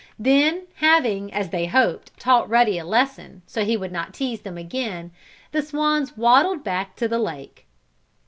[0.17, 4.57] Then, having, as they hoped, taught Ruddy a lesson, so he would not tease them
[4.57, 5.11] again,
[5.51, 7.67] the swans waddled back to the lake.